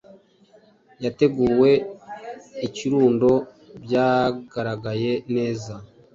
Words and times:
Yateguwe 1.03 1.71
ikirundo 2.67 3.31
byagaragaye 3.83 5.11
neza 5.35 5.73